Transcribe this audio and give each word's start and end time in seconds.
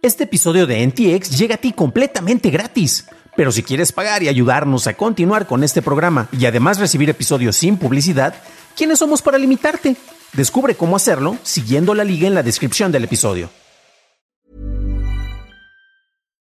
Este 0.00 0.24
episodio 0.24 0.68
de 0.68 0.86
NTX 0.86 1.36
llega 1.36 1.56
a 1.56 1.58
ti 1.58 1.72
completamente 1.72 2.50
gratis. 2.50 3.06
Pero 3.36 3.50
si 3.50 3.64
quieres 3.64 3.90
pagar 3.90 4.22
y 4.22 4.28
ayudarnos 4.28 4.86
a 4.86 4.94
continuar 4.94 5.48
con 5.48 5.64
este 5.64 5.82
programa 5.82 6.28
y 6.30 6.46
además 6.46 6.78
recibir 6.78 7.10
episodios 7.10 7.56
sin 7.56 7.76
publicidad, 7.76 8.32
¿quiénes 8.76 9.00
somos 9.00 9.22
para 9.22 9.38
limitarte? 9.38 9.96
Descubre 10.34 10.76
cómo 10.76 10.94
hacerlo 10.94 11.36
siguiendo 11.42 11.94
la 11.94 12.04
liga 12.04 12.28
en 12.28 12.34
la 12.34 12.44
descripción 12.44 12.92
del 12.92 13.04
episodio. 13.04 13.50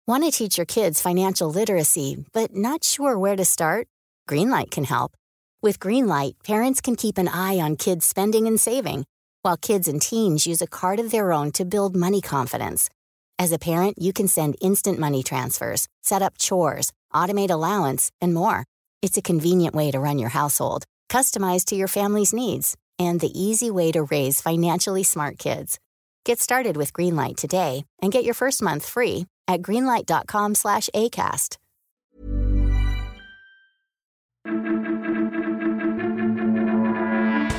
Want 0.07 0.23
to 0.23 0.29
teach 0.29 0.57
your 0.57 0.67
kids 0.67 1.01
financial 1.01 1.51
literacy, 1.51 2.23
but 2.33 2.53
not 2.53 2.83
sure 2.83 3.17
where 3.17 3.35
to 3.35 3.45
start? 3.45 3.87
Greenlight 4.29 4.69
can 4.69 4.83
help. 4.83 5.13
With 5.63 5.79
Greenlight, 5.79 6.33
parents 6.43 6.79
can 6.79 6.95
keep 6.95 7.17
an 7.17 7.27
eye 7.27 7.59
on 7.59 7.75
kids' 7.75 8.05
spending 8.05 8.45
and 8.45 8.59
saving, 8.59 9.05
while 9.41 9.57
kids 9.57 9.87
and 9.87 9.99
teens 9.99 10.45
use 10.45 10.61
a 10.61 10.67
card 10.67 10.99
of 10.99 11.09
their 11.09 11.31
own 11.31 11.51
to 11.53 11.65
build 11.65 11.95
money 11.95 12.21
confidence. 12.21 12.89
As 13.41 13.51
a 13.51 13.57
parent, 13.57 13.97
you 13.97 14.13
can 14.13 14.27
send 14.27 14.55
instant 14.61 14.99
money 14.99 15.23
transfers, 15.23 15.87
set 16.03 16.21
up 16.21 16.37
chores, 16.37 16.93
automate 17.11 17.49
allowance, 17.49 18.11
and 18.21 18.35
more. 18.35 18.65
It's 19.01 19.17
a 19.17 19.21
convenient 19.23 19.73
way 19.73 19.89
to 19.89 19.99
run 19.99 20.19
your 20.19 20.29
household, 20.29 20.83
customized 21.09 21.65
to 21.69 21.75
your 21.75 21.87
family's 21.87 22.33
needs, 22.33 22.77
and 22.99 23.19
the 23.19 23.31
easy 23.33 23.71
way 23.71 23.91
to 23.93 24.03
raise 24.03 24.41
financially 24.41 25.01
smart 25.01 25.39
kids. 25.39 25.79
Get 26.23 26.39
started 26.39 26.77
with 26.77 26.93
Greenlight 26.93 27.35
today 27.37 27.83
and 27.99 28.11
get 28.11 28.23
your 28.23 28.35
first 28.35 28.61
month 28.61 28.85
free 28.85 29.25
at 29.47 29.63
greenlight.com/acast. 29.63 31.57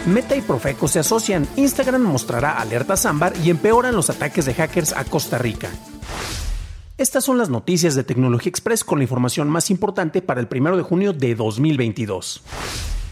Meta 0.06 0.34
y 0.34 0.40
Profeco 0.40 0.88
se 0.88 0.98
asocian, 0.98 1.46
Instagram 1.54 2.02
mostrará 2.02 2.58
alertas 2.58 3.06
ámbar 3.06 3.34
y 3.44 3.50
empeoran 3.50 3.94
los 3.94 4.10
ataques 4.10 4.44
de 4.44 4.54
hackers 4.54 4.92
a 4.92 5.04
Costa 5.04 5.38
Rica. 5.38 5.68
Estas 6.98 7.22
son 7.22 7.38
las 7.38 7.50
noticias 7.50 7.94
de 7.94 8.02
Tecnología 8.02 8.50
Express 8.50 8.82
con 8.82 8.98
la 8.98 9.04
información 9.04 9.48
más 9.48 9.70
importante 9.70 10.20
para 10.20 10.40
el 10.40 10.48
1 10.50 10.76
de 10.76 10.82
junio 10.82 11.12
de 11.12 11.36
2022. 11.36 12.42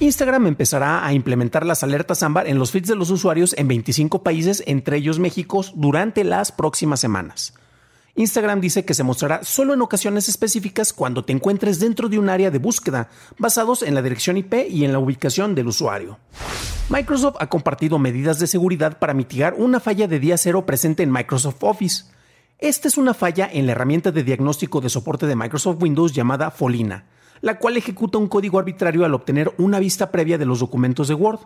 Instagram 0.01 0.49
empezará 0.49 1.07
a 1.07 1.13
implementar 1.13 1.65
las 1.65 1.85
alertas 1.85 2.25
ámbar 2.25 2.49
en 2.49 2.59
los 2.59 2.73
feeds 2.73 2.89
de 2.89 2.97
los 2.97 3.11
usuarios 3.11 3.55
en 3.57 3.69
25 3.69 4.25
países, 4.25 4.65
entre 4.67 4.97
ellos 4.97 5.21
México, 5.21 5.65
durante 5.75 6.25
las 6.25 6.51
próximas 6.51 6.99
semanas. 6.99 7.55
Instagram 8.21 8.61
dice 8.61 8.85
que 8.85 8.95
se 8.95 9.03
mostrará 9.03 9.43
solo 9.45 9.75
en 9.75 9.83
ocasiones 9.83 10.29
específicas 10.29 10.93
cuando 10.93 11.25
te 11.25 11.33
encuentres 11.33 11.81
dentro 11.81 12.09
de 12.09 12.19
un 12.19 12.29
área 12.29 12.51
de 12.51 12.59
búsqueda, 12.59 13.09
basados 13.39 13.83
en 13.83 13.95
la 13.95 14.03
dirección 14.03 14.37
IP 14.37 14.55
y 14.69 14.85
en 14.85 14.93
la 14.93 14.99
ubicación 14.99 15.55
del 15.55 15.69
usuario. 15.69 16.19
Microsoft 16.89 17.37
ha 17.39 17.49
compartido 17.49 17.99
medidas 17.99 18.39
de 18.39 18.47
seguridad 18.47 18.99
para 18.99 19.15
mitigar 19.15 19.55
una 19.57 19.81
falla 19.81 20.09
de 20.09 20.19
día 20.19 20.37
cero 20.37 20.67
presente 20.67 21.03
en 21.03 21.13
Microsoft 21.13 21.63
Office. 21.63 22.05
Esta 22.59 22.89
es 22.89 22.99
una 22.99 23.15
falla 23.15 23.49
en 23.51 23.67
la 23.67 23.73
herramienta 23.73 24.13
de 24.13 24.25
diagnóstico 24.25 24.81
de 24.81 24.91
soporte 24.91 25.27
de 25.27 25.37
Microsoft 25.37 25.81
Windows 25.81 26.13
llamada 26.13 26.51
Folina, 26.51 27.07
la 27.41 27.59
cual 27.59 27.77
ejecuta 27.77 28.19
un 28.19 28.29
código 28.29 28.59
arbitrario 28.59 29.05
al 29.05 29.15
obtener 29.15 29.53
una 29.57 29.79
vista 29.79 30.11
previa 30.11 30.37
de 30.37 30.47
los 30.47 30.61
documentos 30.61 31.09
de 31.09 31.15
Word. 31.15 31.41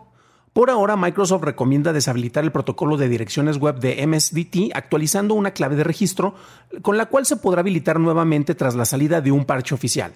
Por 0.55 0.69
ahora, 0.69 0.95
Microsoft 0.95 1.43
recomienda 1.43 1.91
deshabilitar 1.91 2.45
el 2.45 2.53
protocolo 2.53 2.95
de 2.95 3.09
direcciones 3.09 3.57
web 3.57 3.77
de 3.77 4.07
MSDT 4.07 4.73
actualizando 4.73 5.33
una 5.33 5.51
clave 5.51 5.75
de 5.75 5.83
registro 5.83 6.33
con 6.81 6.95
la 6.95 7.07
cual 7.07 7.25
se 7.25 7.35
podrá 7.35 7.59
habilitar 7.59 7.99
nuevamente 7.99 8.55
tras 8.55 8.73
la 8.73 8.85
salida 8.85 9.19
de 9.19 9.33
un 9.33 9.43
parche 9.43 9.75
oficial. 9.75 10.13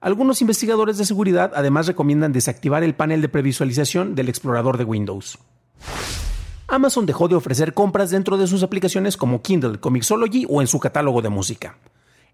Algunos 0.00 0.40
investigadores 0.40 0.96
de 0.96 1.04
seguridad 1.04 1.52
además 1.54 1.86
recomiendan 1.86 2.32
desactivar 2.32 2.82
el 2.82 2.94
panel 2.94 3.20
de 3.20 3.28
previsualización 3.28 4.14
del 4.14 4.30
explorador 4.30 4.78
de 4.78 4.84
Windows. 4.84 5.38
Amazon 6.66 7.04
dejó 7.04 7.28
de 7.28 7.34
ofrecer 7.34 7.74
compras 7.74 8.08
dentro 8.08 8.38
de 8.38 8.46
sus 8.46 8.62
aplicaciones 8.62 9.18
como 9.18 9.42
Kindle, 9.42 9.80
Comixology 9.80 10.46
o 10.48 10.62
en 10.62 10.66
su 10.66 10.80
catálogo 10.80 11.20
de 11.20 11.28
música. 11.28 11.76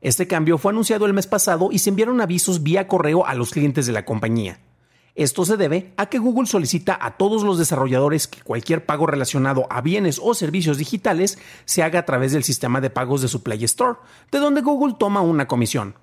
Este 0.01 0.29
cambio 0.29 0.57
fue 0.57 0.71
anunciado 0.71 1.05
el 1.05 1.15
mes 1.15 1.27
pasado 1.27 1.71
y 1.73 1.81
se 1.81 1.91
enviaron 1.91 2.21
avisos 2.21 2.63
vía 2.63 2.87
correo 2.87 3.27
a 3.27 3.35
los 3.35 3.51
clientes 3.51 3.87
de 3.87 3.93
la 3.93 4.05
compañía. 4.05 4.61
Esto 5.15 5.45
se 5.45 5.57
debe 5.57 5.93
a 5.97 6.07
que 6.07 6.19
Google 6.19 6.47
solicita 6.47 6.99
a 7.01 7.17
todos 7.17 7.43
los 7.43 7.59
desarrolladores 7.59 8.29
que 8.29 8.43
cualquier 8.43 8.87
pago 8.87 9.07
relacionado 9.07 9.67
a 9.71 9.81
bienes 9.81 10.21
o 10.23 10.35
servicios 10.35 10.79
digitales 10.79 11.39
se 11.65 11.83
haga 11.83 12.01
a 12.01 12.07
través 12.07 12.33
del 12.33 12.45
sistema 12.45 12.81
de 12.81 12.91
pagos 12.91 13.23
de 13.23 13.29
su 13.29 13.43
Play 13.43 13.65
Store, 13.65 13.99
de 14.31 14.39
donde 14.39 14.63
Google 14.63 14.95
toma 14.99 15.21
una 15.21 15.49
comisión. 15.49 15.95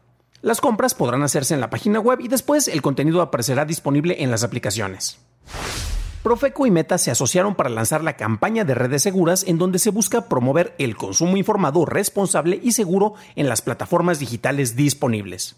Las 0.42 0.62
compras 0.62 0.94
podrán 0.94 1.24
hacerse 1.24 1.54
en 1.54 1.62
la 1.62 1.70
página 1.70 2.00
web 2.00 2.20
y 2.22 2.28
después 2.28 2.68
el 2.68 2.82
contenido 2.82 3.22
aparecerá 3.22 3.66
disponible 3.66 4.18
en 4.20 4.30
las 4.30 4.44
aplicaciones. 4.44 5.20
Profeco 6.22 6.66
y 6.66 6.72
Meta 6.72 6.98
se 6.98 7.10
asociaron 7.10 7.56
para 7.56 7.70
lanzar 7.70 8.04
la 8.04 8.18
campaña 8.18 8.66
de 8.66 8.76
redes 8.76 9.02
seguras 9.02 9.46
en 9.48 9.58
donde 9.58 9.80
se 9.80 9.92
busca 9.92 10.28
promover 10.28 10.76
el 10.78 10.98
consumo 10.98 11.38
informado, 11.38 11.86
responsable 11.86 12.60
y 12.62 12.74
seguro 12.74 13.14
en 13.36 13.48
las 13.48 13.62
plataformas 13.62 14.20
digitales 14.20 14.76
disponibles. 14.76 15.56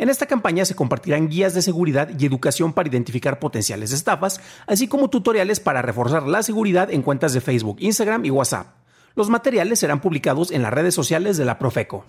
En 0.00 0.08
esta 0.08 0.24
campaña 0.24 0.64
se 0.64 0.74
compartirán 0.74 1.28
guías 1.28 1.52
de 1.52 1.60
seguridad 1.60 2.08
y 2.18 2.24
educación 2.24 2.72
para 2.72 2.88
identificar 2.88 3.38
potenciales 3.38 3.92
estafas, 3.92 4.40
así 4.66 4.88
como 4.88 5.10
tutoriales 5.10 5.60
para 5.60 5.82
reforzar 5.82 6.22
la 6.22 6.42
seguridad 6.42 6.90
en 6.90 7.02
cuentas 7.02 7.34
de 7.34 7.42
Facebook, 7.42 7.76
Instagram 7.80 8.24
y 8.24 8.30
WhatsApp. 8.30 8.68
Los 9.14 9.28
materiales 9.28 9.78
serán 9.78 10.00
publicados 10.00 10.52
en 10.52 10.62
las 10.62 10.72
redes 10.72 10.94
sociales 10.94 11.36
de 11.36 11.44
la 11.44 11.58
Profeco. 11.58 12.06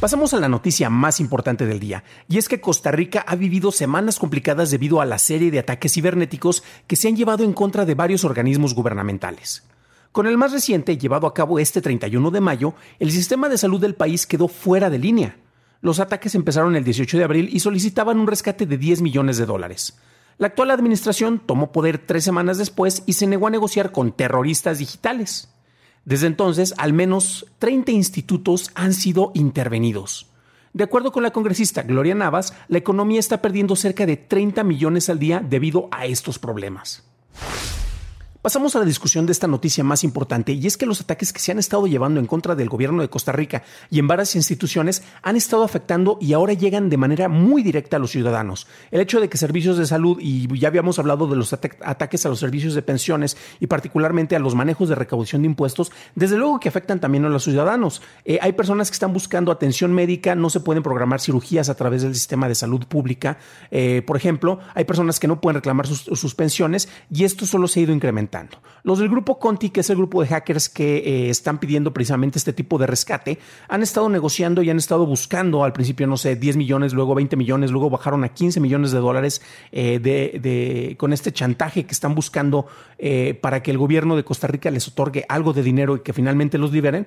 Pasamos 0.00 0.32
a 0.32 0.40
la 0.40 0.48
noticia 0.48 0.88
más 0.88 1.20
importante 1.20 1.66
del 1.66 1.80
día, 1.80 2.02
y 2.30 2.38
es 2.38 2.48
que 2.48 2.62
Costa 2.62 2.92
Rica 2.92 3.26
ha 3.28 3.36
vivido 3.36 3.72
semanas 3.72 4.18
complicadas 4.18 4.70
debido 4.70 5.02
a 5.02 5.04
la 5.04 5.18
serie 5.18 5.50
de 5.50 5.58
ataques 5.58 5.92
cibernéticos 5.92 6.62
que 6.86 6.96
se 6.96 7.08
han 7.08 7.16
llevado 7.16 7.44
en 7.44 7.52
contra 7.52 7.84
de 7.84 7.94
varios 7.94 8.24
organismos 8.24 8.72
gubernamentales. 8.72 9.68
Con 10.12 10.26
el 10.26 10.38
más 10.38 10.52
reciente, 10.52 10.96
llevado 10.96 11.26
a 11.26 11.34
cabo 11.34 11.58
este 11.58 11.82
31 11.82 12.30
de 12.30 12.40
mayo, 12.40 12.72
el 12.98 13.10
sistema 13.10 13.50
de 13.50 13.58
salud 13.58 13.82
del 13.82 13.96
país 13.96 14.26
quedó 14.26 14.48
fuera 14.48 14.88
de 14.88 14.98
línea. 14.98 15.36
Los 15.80 16.00
ataques 16.00 16.34
empezaron 16.34 16.74
el 16.74 16.84
18 16.84 17.18
de 17.18 17.24
abril 17.24 17.48
y 17.52 17.60
solicitaban 17.60 18.18
un 18.18 18.26
rescate 18.26 18.66
de 18.66 18.78
10 18.78 19.00
millones 19.02 19.38
de 19.38 19.46
dólares. 19.46 19.98
La 20.38 20.48
actual 20.48 20.70
administración 20.70 21.40
tomó 21.44 21.72
poder 21.72 21.98
tres 21.98 22.24
semanas 22.24 22.58
después 22.58 23.02
y 23.06 23.14
se 23.14 23.26
negó 23.26 23.46
a 23.46 23.50
negociar 23.50 23.92
con 23.92 24.12
terroristas 24.12 24.78
digitales. 24.78 25.52
Desde 26.04 26.26
entonces, 26.26 26.74
al 26.78 26.92
menos 26.92 27.46
30 27.58 27.92
institutos 27.92 28.70
han 28.74 28.92
sido 28.92 29.30
intervenidos. 29.34 30.26
De 30.72 30.84
acuerdo 30.84 31.12
con 31.12 31.22
la 31.22 31.32
congresista 31.32 31.82
Gloria 31.82 32.14
Navas, 32.14 32.54
la 32.68 32.78
economía 32.78 33.20
está 33.20 33.42
perdiendo 33.42 33.74
cerca 33.74 34.06
de 34.06 34.16
30 34.16 34.62
millones 34.64 35.08
al 35.08 35.18
día 35.18 35.40
debido 35.40 35.88
a 35.90 36.06
estos 36.06 36.38
problemas. 36.38 37.04
Pasamos 38.48 38.74
a 38.74 38.78
la 38.78 38.86
discusión 38.86 39.26
de 39.26 39.32
esta 39.32 39.46
noticia 39.46 39.84
más 39.84 40.04
importante 40.04 40.52
y 40.52 40.66
es 40.66 40.78
que 40.78 40.86
los 40.86 41.02
ataques 41.02 41.34
que 41.34 41.38
se 41.38 41.52
han 41.52 41.58
estado 41.58 41.86
llevando 41.86 42.18
en 42.18 42.24
contra 42.24 42.54
del 42.54 42.70
gobierno 42.70 43.02
de 43.02 43.10
Costa 43.10 43.30
Rica 43.30 43.62
y 43.90 43.98
en 43.98 44.08
varias 44.08 44.34
instituciones 44.36 45.02
han 45.20 45.36
estado 45.36 45.64
afectando 45.64 46.16
y 46.18 46.32
ahora 46.32 46.54
llegan 46.54 46.88
de 46.88 46.96
manera 46.96 47.28
muy 47.28 47.62
directa 47.62 47.98
a 47.98 48.00
los 48.00 48.10
ciudadanos. 48.10 48.66
El 48.90 49.02
hecho 49.02 49.20
de 49.20 49.28
que 49.28 49.36
servicios 49.36 49.76
de 49.76 49.84
salud, 49.84 50.16
y 50.18 50.48
ya 50.58 50.68
habíamos 50.68 50.98
hablado 50.98 51.26
de 51.26 51.36
los 51.36 51.52
ataques 51.52 52.24
a 52.24 52.30
los 52.30 52.38
servicios 52.38 52.72
de 52.72 52.80
pensiones 52.80 53.36
y 53.60 53.66
particularmente 53.66 54.34
a 54.34 54.38
los 54.38 54.54
manejos 54.54 54.88
de 54.88 54.94
recaudación 54.94 55.42
de 55.42 55.48
impuestos, 55.48 55.92
desde 56.14 56.38
luego 56.38 56.58
que 56.58 56.70
afectan 56.70 57.00
también 57.00 57.26
a 57.26 57.28
los 57.28 57.44
ciudadanos. 57.44 58.00
Eh, 58.24 58.38
hay 58.40 58.52
personas 58.52 58.88
que 58.90 58.94
están 58.94 59.12
buscando 59.12 59.52
atención 59.52 59.92
médica, 59.92 60.34
no 60.34 60.48
se 60.48 60.60
pueden 60.60 60.82
programar 60.82 61.20
cirugías 61.20 61.68
a 61.68 61.74
través 61.74 62.00
del 62.00 62.14
sistema 62.14 62.48
de 62.48 62.54
salud 62.54 62.86
pública. 62.86 63.36
Eh, 63.70 64.02
por 64.06 64.16
ejemplo, 64.16 64.58
hay 64.72 64.86
personas 64.86 65.20
que 65.20 65.28
no 65.28 65.38
pueden 65.38 65.56
reclamar 65.56 65.86
sus, 65.86 66.18
sus 66.18 66.34
pensiones 66.34 66.88
y 67.12 67.24
esto 67.24 67.44
solo 67.44 67.68
se 67.68 67.80
ha 67.80 67.82
ido 67.82 67.92
incrementando. 67.92 68.37
Los 68.84 68.98
del 68.98 69.08
grupo 69.08 69.38
Conti, 69.38 69.70
que 69.70 69.80
es 69.80 69.90
el 69.90 69.96
grupo 69.96 70.22
de 70.22 70.28
hackers 70.28 70.68
que 70.68 70.98
eh, 70.98 71.30
están 71.30 71.58
pidiendo 71.58 71.92
precisamente 71.92 72.38
este 72.38 72.52
tipo 72.52 72.78
de 72.78 72.86
rescate, 72.86 73.38
han 73.68 73.82
estado 73.82 74.08
negociando 74.08 74.62
y 74.62 74.70
han 74.70 74.78
estado 74.78 75.04
buscando 75.06 75.64
al 75.64 75.72
principio, 75.72 76.06
no 76.06 76.16
sé, 76.16 76.36
10 76.36 76.56
millones, 76.56 76.92
luego 76.92 77.14
20 77.14 77.36
millones, 77.36 77.70
luego 77.70 77.90
bajaron 77.90 78.24
a 78.24 78.28
15 78.28 78.60
millones 78.60 78.92
de 78.92 78.98
dólares 78.98 79.42
eh, 79.72 80.94
con 80.96 81.12
este 81.12 81.32
chantaje 81.32 81.84
que 81.84 81.92
están 81.92 82.14
buscando 82.14 82.66
eh, 82.98 83.38
para 83.40 83.62
que 83.62 83.70
el 83.70 83.78
gobierno 83.78 84.16
de 84.16 84.24
Costa 84.24 84.46
Rica 84.46 84.70
les 84.70 84.88
otorgue 84.88 85.24
algo 85.28 85.52
de 85.52 85.62
dinero 85.62 85.96
y 85.96 86.00
que 86.00 86.12
finalmente 86.12 86.58
los 86.58 86.72
liberen 86.72 87.06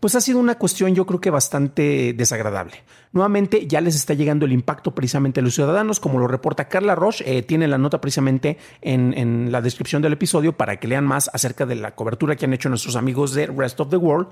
pues 0.00 0.14
ha 0.14 0.20
sido 0.20 0.38
una 0.38 0.56
cuestión 0.56 0.94
yo 0.94 1.06
creo 1.06 1.20
que 1.20 1.30
bastante 1.30 2.12
desagradable. 2.16 2.84
Nuevamente 3.12 3.66
ya 3.66 3.80
les 3.80 3.96
está 3.96 4.14
llegando 4.14 4.46
el 4.46 4.52
impacto 4.52 4.94
precisamente 4.94 5.40
a 5.40 5.42
los 5.42 5.54
ciudadanos, 5.54 5.98
como 5.98 6.18
lo 6.18 6.28
reporta 6.28 6.68
Carla 6.68 6.94
Roche, 6.94 7.24
eh, 7.26 7.42
tiene 7.42 7.66
la 7.68 7.78
nota 7.78 8.00
precisamente 8.00 8.58
en, 8.82 9.14
en, 9.16 9.50
la 9.50 9.62
descripción 9.62 10.02
del 10.02 10.12
episodio 10.12 10.56
para 10.56 10.78
que 10.78 10.88
lean 10.88 11.06
más 11.06 11.30
acerca 11.32 11.66
de 11.66 11.74
la 11.74 11.94
cobertura 11.94 12.36
que 12.36 12.44
han 12.44 12.52
hecho 12.52 12.68
nuestros 12.68 12.96
amigos 12.96 13.34
de 13.34 13.46
Rest 13.46 13.80
of 13.80 13.90
the 13.90 13.96
World. 13.96 14.28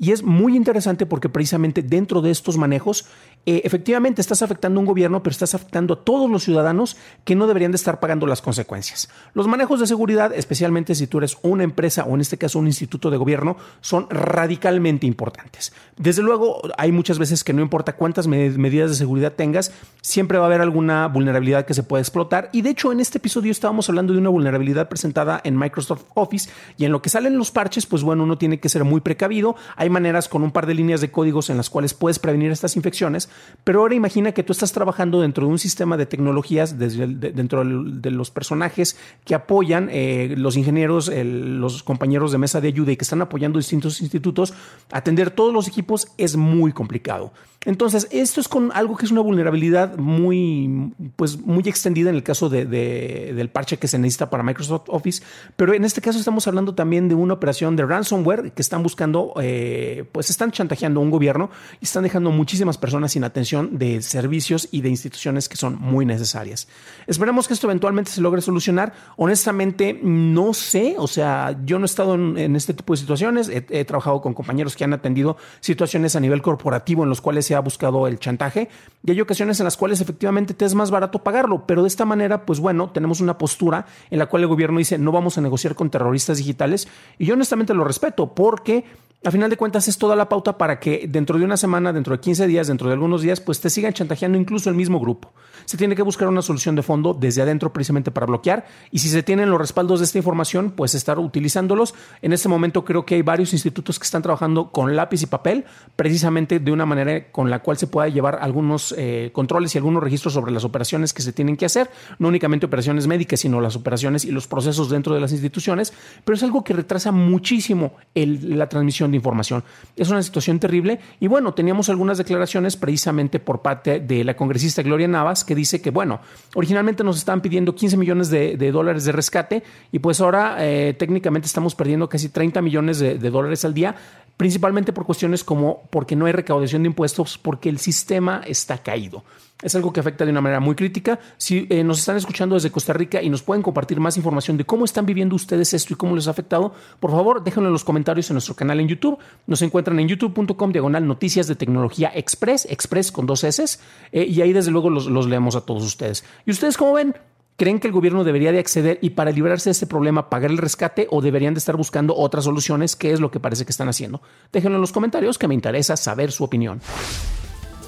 Y 0.00 0.12
es 0.12 0.22
muy 0.22 0.56
interesante 0.56 1.06
porque 1.06 1.28
precisamente 1.28 1.82
dentro 1.82 2.22
de 2.22 2.30
estos 2.30 2.56
manejos, 2.56 3.06
eh, 3.44 3.62
efectivamente 3.64 4.20
estás 4.20 4.42
afectando 4.42 4.78
a 4.78 4.82
un 4.82 4.86
gobierno, 4.86 5.22
pero 5.22 5.32
estás 5.32 5.54
afectando 5.54 5.94
a 5.94 6.04
todos 6.04 6.30
los 6.30 6.44
ciudadanos 6.44 6.96
que 7.24 7.34
no 7.34 7.46
deberían 7.46 7.72
de 7.72 7.76
estar 7.76 7.98
pagando 7.98 8.26
las 8.26 8.40
consecuencias. 8.40 9.08
Los 9.34 9.48
manejos 9.48 9.80
de 9.80 9.86
seguridad, 9.86 10.32
especialmente 10.32 10.94
si 10.94 11.06
tú 11.08 11.18
eres 11.18 11.36
una 11.42 11.64
empresa 11.64 12.04
o 12.04 12.14
en 12.14 12.20
este 12.20 12.38
caso 12.38 12.58
un 12.58 12.68
instituto 12.68 13.10
de 13.10 13.16
gobierno, 13.16 13.56
son 13.80 14.08
radicalmente 14.08 15.06
importantes. 15.06 15.72
Desde 15.96 16.22
luego, 16.22 16.62
hay 16.76 16.92
muchas 16.92 17.18
veces 17.18 17.42
que 17.42 17.52
no 17.52 17.62
importa 17.62 17.96
cuántas 17.96 18.28
medidas 18.28 18.90
de 18.90 18.96
seguridad 18.96 19.32
tengas, 19.32 19.72
siempre 20.00 20.38
va 20.38 20.44
a 20.44 20.46
haber 20.46 20.60
alguna 20.60 21.08
vulnerabilidad 21.08 21.66
que 21.66 21.74
se 21.74 21.82
pueda 21.82 22.00
explotar. 22.00 22.50
Y 22.52 22.62
de 22.62 22.70
hecho, 22.70 22.92
en 22.92 23.00
este 23.00 23.18
episodio 23.18 23.50
estábamos 23.50 23.88
hablando 23.88 24.12
de 24.12 24.20
una 24.20 24.28
vulnerabilidad 24.30 24.88
presentada 24.88 25.40
en 25.42 25.58
Microsoft 25.58 26.04
Office 26.14 26.50
y 26.76 26.84
en 26.84 26.92
lo 26.92 27.02
que 27.02 27.08
salen 27.08 27.36
los 27.36 27.50
parches, 27.50 27.86
pues 27.86 28.02
bueno, 28.04 28.22
uno 28.22 28.38
tiene 28.38 28.60
que 28.60 28.68
ser 28.68 28.84
muy 28.84 29.00
precavido. 29.00 29.56
Hay 29.76 29.88
hay 29.88 29.92
maneras 29.92 30.28
con 30.28 30.42
un 30.42 30.50
par 30.50 30.66
de 30.66 30.74
líneas 30.74 31.00
de 31.00 31.10
códigos 31.10 31.48
en 31.48 31.56
las 31.56 31.70
cuales 31.70 31.94
puedes 31.94 32.18
prevenir 32.18 32.52
estas 32.52 32.76
infecciones, 32.76 33.27
pero 33.64 33.80
ahora 33.80 33.94
imagina 33.94 34.32
que 34.32 34.42
tú 34.42 34.52
estás 34.52 34.72
trabajando 34.72 35.20
dentro 35.20 35.46
de 35.46 35.52
un 35.52 35.58
sistema 35.58 35.96
de 35.96 36.06
tecnologías, 36.06 36.78
desde 36.78 37.06
dentro 37.06 37.64
de 37.64 38.10
los 38.10 38.30
personajes 38.30 38.96
que 39.24 39.34
apoyan, 39.34 39.88
eh, 39.90 40.34
los 40.36 40.56
ingenieros, 40.56 41.10
los 41.14 41.82
compañeros 41.82 42.32
de 42.32 42.38
mesa 42.38 42.60
de 42.60 42.68
ayuda 42.68 42.92
y 42.92 42.96
que 42.96 43.04
están 43.04 43.22
apoyando 43.22 43.58
distintos 43.58 44.00
institutos, 44.00 44.54
atender 44.90 45.30
todos 45.30 45.52
los 45.52 45.68
equipos 45.68 46.08
es 46.16 46.36
muy 46.36 46.72
complicado. 46.72 47.32
Entonces, 47.64 48.06
esto 48.12 48.40
es 48.40 48.46
con 48.46 48.70
algo 48.72 48.96
que 48.96 49.04
es 49.04 49.10
una 49.10 49.20
vulnerabilidad 49.20 49.98
muy, 49.98 50.92
pues, 51.16 51.38
muy 51.38 51.64
extendida 51.66 52.08
en 52.08 52.14
el 52.14 52.22
caso 52.22 52.48
de, 52.48 52.64
del 52.64 53.50
parche 53.50 53.78
que 53.78 53.88
se 53.88 53.98
necesita 53.98 54.30
para 54.30 54.44
Microsoft 54.44 54.84
Office, 54.86 55.22
pero 55.56 55.74
en 55.74 55.84
este 55.84 56.00
caso 56.00 56.18
estamos 56.18 56.46
hablando 56.46 56.74
también 56.74 57.08
de 57.08 57.16
una 57.16 57.34
operación 57.34 57.74
de 57.74 57.84
ransomware 57.84 58.52
que 58.52 58.62
están 58.62 58.84
buscando, 58.84 59.34
eh, 59.42 60.04
pues 60.12 60.30
están 60.30 60.52
chantajeando 60.52 61.00
a 61.00 61.02
un 61.02 61.10
gobierno 61.10 61.50
y 61.80 61.84
están 61.84 62.04
dejando 62.04 62.30
muchísimas 62.30 62.78
personas 62.78 63.12
sin 63.12 63.17
atención 63.24 63.78
de 63.78 64.02
servicios 64.02 64.68
y 64.70 64.80
de 64.80 64.88
instituciones 64.88 65.48
que 65.48 65.56
son 65.56 65.76
muy 65.80 66.06
necesarias. 66.06 66.68
Esperemos 67.06 67.48
que 67.48 67.54
esto 67.54 67.66
eventualmente 67.66 68.10
se 68.10 68.20
logre 68.20 68.40
solucionar. 68.40 68.92
Honestamente, 69.16 69.98
no 70.02 70.54
sé, 70.54 70.94
o 70.98 71.06
sea, 71.06 71.58
yo 71.64 71.78
no 71.78 71.84
he 71.84 71.86
estado 71.86 72.14
en, 72.14 72.56
este 72.56 72.74
tipo 72.74 72.92
de 72.92 72.98
situaciones, 72.98 73.48
he, 73.48 73.64
he 73.70 73.84
trabajado 73.84 74.20
con 74.20 74.34
compañeros 74.34 74.76
que 74.76 74.84
han 74.84 74.92
atendido 74.92 75.36
situaciones 75.60 76.16
a 76.16 76.20
nivel 76.20 76.42
corporativo 76.42 77.02
en 77.02 77.08
los 77.08 77.20
cuales 77.20 77.46
se 77.46 77.54
ha 77.54 77.60
buscado 77.60 78.06
el 78.06 78.18
chantaje 78.18 78.68
y 79.04 79.10
hay 79.10 79.20
ocasiones 79.20 79.60
en 79.60 79.64
las 79.64 79.76
cuales 79.76 80.00
efectivamente 80.00 80.54
te 80.54 80.64
es 80.64 80.74
más 80.74 80.90
barato 80.90 81.22
pagarlo, 81.22 81.66
pero 81.66 81.82
de 81.82 81.88
esta 81.88 82.04
manera, 82.04 82.44
pues 82.44 82.60
bueno, 82.60 82.90
tenemos 82.90 83.20
una 83.20 83.38
postura 83.38 83.86
en 84.10 84.18
la 84.18 84.26
cual 84.26 84.42
el 84.42 84.48
gobierno 84.48 84.78
dice 84.78 84.98
no 84.98 85.12
vamos 85.12 85.38
a 85.38 85.40
negociar 85.40 85.74
con 85.74 85.90
terroristas 85.90 86.38
digitales 86.38 86.88
y 87.18 87.26
yo 87.26 87.34
honestamente 87.34 87.74
lo 87.74 87.84
respeto 87.84 88.34
porque 88.34 88.84
a 89.24 89.32
final 89.32 89.50
de 89.50 89.56
cuentas 89.56 89.88
es 89.88 89.98
toda 89.98 90.14
la 90.14 90.28
pauta 90.28 90.56
para 90.58 90.78
que 90.78 91.06
dentro 91.08 91.38
de 91.38 91.44
una 91.44 91.56
semana, 91.56 91.92
dentro 91.92 92.14
de 92.14 92.20
15 92.20 92.46
días, 92.46 92.68
dentro 92.68 92.86
de 92.86 92.94
algunos 92.94 93.20
días, 93.20 93.40
pues 93.40 93.60
te 93.60 93.68
sigan 93.68 93.92
chantajeando 93.92 94.38
incluso 94.38 94.70
el 94.70 94.76
mismo 94.76 95.00
grupo. 95.00 95.32
Se 95.64 95.76
tiene 95.76 95.96
que 95.96 96.02
buscar 96.02 96.28
una 96.28 96.40
solución 96.40 96.76
de 96.76 96.82
fondo 96.82 97.14
desde 97.14 97.42
adentro 97.42 97.72
precisamente 97.72 98.12
para 98.12 98.26
bloquear 98.26 98.66
y 98.92 99.00
si 99.00 99.08
se 99.08 99.24
tienen 99.24 99.50
los 99.50 99.58
respaldos 99.58 99.98
de 99.98 100.04
esta 100.04 100.18
información, 100.18 100.70
pues 100.70 100.94
estar 100.94 101.18
utilizándolos. 101.18 101.94
En 102.22 102.32
este 102.32 102.48
momento 102.48 102.84
creo 102.84 103.04
que 103.04 103.16
hay 103.16 103.22
varios 103.22 103.52
institutos 103.52 103.98
que 103.98 104.04
están 104.04 104.22
trabajando 104.22 104.70
con 104.70 104.94
lápiz 104.94 105.22
y 105.22 105.26
papel, 105.26 105.64
precisamente 105.96 106.60
de 106.60 106.70
una 106.70 106.86
manera 106.86 107.32
con 107.32 107.50
la 107.50 107.58
cual 107.58 107.76
se 107.76 107.88
pueda 107.88 108.08
llevar 108.08 108.38
algunos 108.40 108.94
eh, 108.96 109.30
controles 109.32 109.74
y 109.74 109.78
algunos 109.78 110.02
registros 110.02 110.32
sobre 110.32 110.52
las 110.52 110.64
operaciones 110.64 111.12
que 111.12 111.22
se 111.22 111.32
tienen 111.32 111.56
que 111.56 111.66
hacer, 111.66 111.90
no 112.20 112.28
únicamente 112.28 112.66
operaciones 112.66 113.08
médicas, 113.08 113.40
sino 113.40 113.60
las 113.60 113.74
operaciones 113.74 114.24
y 114.24 114.30
los 114.30 114.46
procesos 114.46 114.88
dentro 114.88 115.12
de 115.12 115.20
las 115.20 115.32
instituciones, 115.32 115.92
pero 116.24 116.36
es 116.36 116.42
algo 116.44 116.62
que 116.62 116.72
retrasa 116.72 117.10
muchísimo 117.10 117.94
la 118.14 118.68
transmisión 118.68 119.07
de 119.10 119.16
información. 119.16 119.64
Es 119.96 120.10
una 120.10 120.22
situación 120.22 120.58
terrible 120.58 121.00
y 121.20 121.26
bueno, 121.26 121.54
teníamos 121.54 121.88
algunas 121.88 122.18
declaraciones 122.18 122.76
precisamente 122.76 123.40
por 123.40 123.62
parte 123.62 124.00
de 124.00 124.24
la 124.24 124.36
congresista 124.36 124.82
Gloria 124.82 125.08
Navas 125.08 125.44
que 125.44 125.54
dice 125.54 125.80
que 125.80 125.90
bueno, 125.90 126.20
originalmente 126.54 127.04
nos 127.04 127.18
estaban 127.18 127.40
pidiendo 127.40 127.74
15 127.74 127.96
millones 127.96 128.30
de, 128.30 128.56
dólares 128.72 129.04
de 129.04 129.12
rescate 129.12 129.62
y 129.92 129.98
pues 129.98 130.20
ahora 130.20 130.56
eh, 130.60 130.94
técnicamente 130.98 131.46
estamos 131.46 131.74
perdiendo 131.74 132.08
casi 132.08 132.28
30 132.28 132.62
millones 132.62 132.98
de, 132.98 133.18
de 133.18 133.30
dólares 133.30 133.64
al 133.64 133.74
día 133.74 133.94
principalmente 134.38 134.94
por 134.94 135.04
cuestiones 135.04 135.44
como 135.44 135.82
porque 135.90 136.16
no 136.16 136.24
hay 136.24 136.32
recaudación 136.32 136.84
de 136.84 136.86
impuestos, 136.86 137.36
porque 137.36 137.68
el 137.68 137.78
sistema 137.78 138.40
está 138.46 138.78
caído. 138.78 139.24
Es 139.60 139.74
algo 139.74 139.92
que 139.92 139.98
afecta 139.98 140.24
de 140.24 140.30
una 140.30 140.40
manera 140.40 140.60
muy 140.60 140.76
crítica. 140.76 141.18
Si 141.36 141.66
eh, 141.68 141.82
nos 141.82 141.98
están 141.98 142.16
escuchando 142.16 142.54
desde 142.54 142.70
Costa 142.70 142.92
Rica 142.92 143.20
y 143.20 143.28
nos 143.28 143.42
pueden 143.42 143.60
compartir 143.60 143.98
más 143.98 144.16
información 144.16 144.56
de 144.56 144.64
cómo 144.64 144.84
están 144.84 145.04
viviendo 145.04 145.34
ustedes 145.34 145.74
esto 145.74 145.92
y 145.92 145.96
cómo 145.96 146.14
les 146.14 146.28
ha 146.28 146.30
afectado, 146.30 146.72
por 147.00 147.10
favor 147.10 147.42
déjenlo 147.42 147.68
en 147.68 147.72
los 147.72 147.82
comentarios 147.82 148.30
en 148.30 148.34
nuestro 148.34 148.54
canal 148.54 148.78
en 148.78 148.86
YouTube. 148.86 149.18
Nos 149.48 149.60
encuentran 149.62 149.98
en 149.98 150.06
youtube.com 150.06 150.70
diagonal 150.70 151.04
noticias 151.04 151.48
de 151.48 151.56
tecnología 151.56 152.12
express, 152.14 152.66
express 152.70 153.10
con 153.10 153.26
dos 153.26 153.42
S, 153.42 153.80
eh, 154.12 154.24
y 154.24 154.40
ahí 154.40 154.52
desde 154.52 154.70
luego 154.70 154.88
los, 154.88 155.06
los 155.06 155.26
leemos 155.26 155.56
a 155.56 155.62
todos 155.62 155.82
ustedes. 155.82 156.24
¿Y 156.46 156.52
ustedes 156.52 156.76
cómo 156.76 156.92
ven? 156.92 157.16
¿Creen 157.58 157.80
que 157.80 157.88
el 157.88 157.92
gobierno 157.92 158.22
debería 158.22 158.52
de 158.52 158.60
acceder 158.60 159.00
y 159.02 159.10
para 159.10 159.32
librarse 159.32 159.70
de 159.70 159.72
este 159.72 159.88
problema 159.88 160.30
pagar 160.30 160.52
el 160.52 160.58
rescate 160.58 161.08
o 161.10 161.20
deberían 161.20 161.54
de 161.54 161.58
estar 161.58 161.76
buscando 161.76 162.14
otras 162.14 162.44
soluciones? 162.44 162.94
¿Qué 162.94 163.12
es 163.12 163.18
lo 163.18 163.32
que 163.32 163.40
parece 163.40 163.64
que 163.64 163.72
están 163.72 163.88
haciendo? 163.88 164.22
Déjenlo 164.52 164.76
en 164.76 164.80
los 164.80 164.92
comentarios 164.92 165.38
que 165.38 165.48
me 165.48 165.54
interesa 165.54 165.96
saber 165.96 166.30
su 166.30 166.44
opinión. 166.44 166.80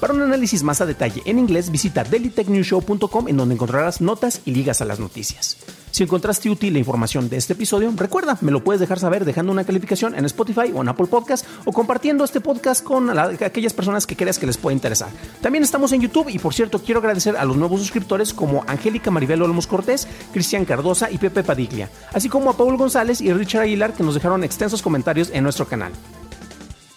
Para 0.01 0.13
un 0.13 0.23
análisis 0.23 0.61
más 0.61 0.81
a 0.81 0.85
detalle 0.85 1.21
en 1.23 1.39
inglés, 1.39 1.71
visita 1.71 2.03
dailytechnewshow.com 2.03 3.29
en 3.29 3.37
donde 3.37 3.55
encontrarás 3.55 4.01
notas 4.01 4.41
y 4.43 4.51
ligas 4.51 4.81
a 4.81 4.85
las 4.85 4.99
noticias. 4.99 5.55
Si 5.91 6.03
encontraste 6.03 6.49
útil 6.49 6.73
la 6.73 6.79
información 6.79 7.29
de 7.29 7.35
este 7.35 7.53
episodio, 7.53 7.91
recuerda, 7.95 8.37
me 8.41 8.51
lo 8.51 8.63
puedes 8.63 8.79
dejar 8.79 8.97
saber 8.97 9.25
dejando 9.25 9.51
una 9.51 9.65
calificación 9.65 10.15
en 10.15 10.23
Spotify 10.25 10.71
o 10.73 10.81
en 10.81 10.87
Apple 10.87 11.07
Podcast 11.07 11.45
o 11.65 11.73
compartiendo 11.73 12.23
este 12.23 12.39
podcast 12.39 12.81
con 12.83 13.09
aquellas 13.17 13.73
personas 13.73 14.07
que 14.07 14.15
creas 14.15 14.39
que 14.39 14.45
les 14.45 14.57
pueda 14.57 14.73
interesar. 14.73 15.09
También 15.41 15.63
estamos 15.63 15.91
en 15.91 16.01
YouTube 16.01 16.29
y 16.29 16.39
por 16.39 16.53
cierto 16.53 16.81
quiero 16.81 17.01
agradecer 17.01 17.35
a 17.35 17.43
los 17.43 17.57
nuevos 17.57 17.81
suscriptores 17.81 18.33
como 18.33 18.63
Angélica 18.67 19.11
Maribel 19.11 19.41
Olmos 19.41 19.67
Cortés, 19.67 20.07
Cristian 20.31 20.63
Cardosa 20.63 21.11
y 21.11 21.17
Pepe 21.17 21.43
Padiglia, 21.43 21.89
así 22.13 22.29
como 22.29 22.49
a 22.49 22.57
Paul 22.57 22.77
González 22.77 23.19
y 23.19 23.33
Richard 23.33 23.63
Aguilar 23.63 23.93
que 23.93 24.03
nos 24.03 24.13
dejaron 24.13 24.45
extensos 24.45 24.81
comentarios 24.81 25.29
en 25.33 25.43
nuestro 25.43 25.67
canal. 25.67 25.91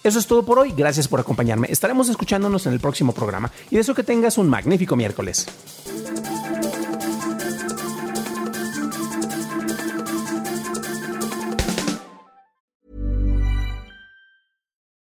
Eso 0.05 0.19
es 0.19 0.27
todo 0.27 0.45
por 0.45 0.59
hoy. 0.59 0.71
Gracias 0.77 1.07
por 1.07 1.19
acompañarme. 1.19 1.67
Estaremos 1.71 2.09
escuchándonos 2.09 2.67
en 2.67 2.73
el 2.73 2.79
próximo 2.79 3.11
programa 3.11 3.51
y 3.71 3.75
deseo 3.75 3.95
que 3.95 4.03
tengas 4.03 4.37
un 4.37 4.47
magnífico 4.47 4.95
miércoles. 4.95 5.47